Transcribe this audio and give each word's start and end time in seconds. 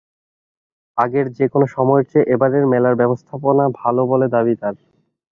আগের 0.97 1.25
যেকোনো 1.37 1.65
সময়ের 1.67 2.05
চেয়ে 2.11 2.29
এবারের 2.33 2.63
মেলার 2.67 2.95
ব্যবস্থাপনা 2.95 3.65
ভালো 3.79 4.01
বলে 4.11 4.27
দাবি 4.35 4.53
তাঁর। 4.61 4.75